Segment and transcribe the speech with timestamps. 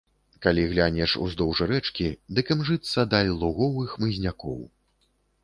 [0.43, 2.07] Калі глянеш уздоўж рэчкі,
[2.39, 4.59] дык імжыцца даль лугоў і хмызнякоў.